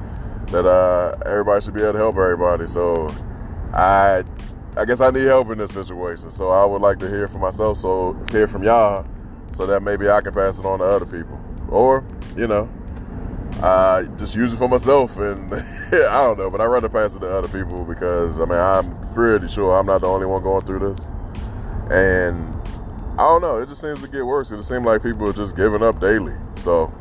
that 0.55 0.67
uh, 0.67 1.17
everybody 1.27 1.61
should 1.65 1.75
be 1.75 1.83
able 1.83 1.95
to 1.95 1.99
help 1.99 2.17
everybody. 2.17 2.69
So 2.69 3.13
I, 3.73 4.23
I 4.77 4.85
guess 4.85 5.01
I 5.01 5.11
need 5.11 5.25
help 5.25 5.51
in 5.51 5.59
this 5.59 5.73
situation. 5.73 6.31
So 6.31 6.49
I 6.51 6.65
would 6.65 6.81
like 6.81 6.99
to 7.01 7.09
hear 7.09 7.27
from 7.27 7.41
myself, 7.41 7.77
so 7.77 8.17
hear 8.31 8.47
from 8.47 8.63
y'all, 8.63 9.05
so 9.53 9.67
that 9.67 9.83
maybe 9.83 10.09
I 10.09 10.21
can 10.21 10.33
pass 10.33 10.61
it 10.61 10.65
on 10.65 10.79
to 10.79 10.85
other 10.85 11.07
people, 11.07 11.41
or 11.69 12.05
you 12.37 12.47
know, 12.47 12.71
I 13.63 14.05
just 14.17 14.37
use 14.37 14.53
it 14.53 14.57
for 14.57 14.69
myself. 14.69 15.17
And 15.17 15.53
I 15.55 16.25
don't 16.25 16.39
know, 16.39 16.51
but 16.51 16.61
I 16.61 16.67
rather 16.67 16.89
pass 16.89 17.17
it 17.17 17.21
to 17.21 17.37
other 17.37 17.49
people 17.49 17.85
because 17.85 18.39
I 18.39 18.45
mean 18.45 18.59
I'm 18.59 19.13
pretty 19.13 19.49
sure 19.49 19.77
I'm 19.77 19.87
not 19.87 20.03
the 20.03 20.09
only 20.09 20.27
one 20.27 20.43
going 20.45 20.65
through 20.65 20.95
this, 20.95 21.09
and 21.91 22.55
I 23.19 23.27
don't 23.27 23.43
know. 23.43 23.59
It 23.59 23.69
just 23.69 23.81
seems 23.81 24.01
to 24.03 24.09
get 24.09 24.25
worse. 24.25 24.53
It 24.53 24.63
seems 24.63 24.87
like 24.87 25.03
people 25.03 25.29
are 25.29 25.33
just 25.33 25.57
giving 25.57 25.83
up 25.83 26.01
daily. 26.01 26.35
So 26.61 26.95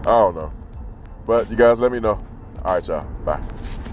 I 0.00 0.10
don't 0.10 0.34
know. 0.34 0.52
But 1.24 1.48
you 1.50 1.56
guys 1.56 1.78
let 1.78 1.92
me 1.92 2.00
know. 2.00 2.24
All 2.64 2.74
right, 2.74 2.88
y'all. 2.88 3.04
Bye. 3.26 3.83